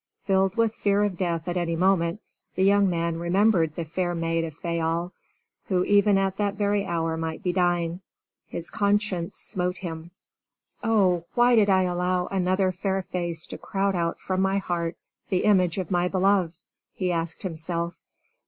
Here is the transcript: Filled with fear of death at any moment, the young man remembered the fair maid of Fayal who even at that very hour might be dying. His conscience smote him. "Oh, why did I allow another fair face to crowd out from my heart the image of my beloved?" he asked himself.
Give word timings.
Filled 0.25 0.57
with 0.57 0.73
fear 0.73 1.03
of 1.03 1.15
death 1.15 1.47
at 1.47 1.57
any 1.57 1.75
moment, 1.75 2.21
the 2.55 2.63
young 2.63 2.89
man 2.89 3.19
remembered 3.19 3.75
the 3.75 3.85
fair 3.85 4.15
maid 4.15 4.43
of 4.43 4.55
Fayal 4.55 5.11
who 5.67 5.83
even 5.83 6.17
at 6.17 6.37
that 6.37 6.55
very 6.55 6.83
hour 6.87 7.15
might 7.17 7.43
be 7.43 7.53
dying. 7.53 8.01
His 8.47 8.71
conscience 8.71 9.35
smote 9.35 9.77
him. 9.77 10.09
"Oh, 10.83 11.25
why 11.35 11.53
did 11.55 11.69
I 11.69 11.83
allow 11.83 12.25
another 12.31 12.71
fair 12.71 13.03
face 13.03 13.45
to 13.45 13.59
crowd 13.59 13.95
out 13.95 14.19
from 14.19 14.41
my 14.41 14.57
heart 14.57 14.97
the 15.29 15.43
image 15.43 15.77
of 15.77 15.91
my 15.91 16.07
beloved?" 16.07 16.55
he 16.95 17.11
asked 17.11 17.43
himself. 17.43 17.93